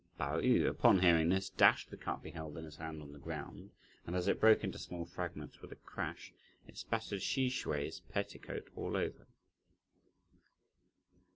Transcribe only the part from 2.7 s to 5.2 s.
hand on the ground, and as it broke into small